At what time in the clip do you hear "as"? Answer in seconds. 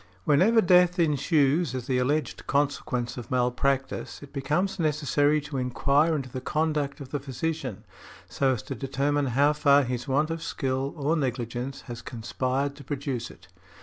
1.75-1.85, 8.53-8.63